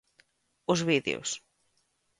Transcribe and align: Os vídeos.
Os 0.71 0.79
vídeos. 0.89 1.29